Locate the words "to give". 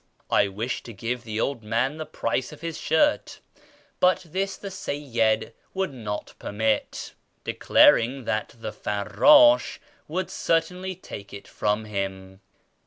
0.85-1.23